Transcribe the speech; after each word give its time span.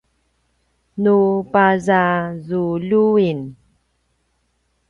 nu 1.01 1.15
pazazuljuin 1.53 3.39